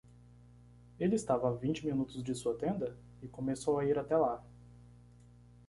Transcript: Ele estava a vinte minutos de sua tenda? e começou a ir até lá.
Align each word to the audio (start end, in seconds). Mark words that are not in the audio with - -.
Ele 0.99 1.13
estava 1.15 1.47
a 1.47 1.53
vinte 1.53 1.85
minutos 1.85 2.23
de 2.23 2.33
sua 2.33 2.55
tenda? 2.57 2.97
e 3.21 3.27
começou 3.27 3.77
a 3.77 3.85
ir 3.85 3.99
até 3.99 4.17
lá. 4.17 4.43